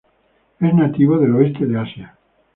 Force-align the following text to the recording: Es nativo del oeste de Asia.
Es 0.59 0.73
nativo 0.73 1.19
del 1.19 1.35
oeste 1.35 1.67
de 1.67 1.77
Asia. 1.79 2.17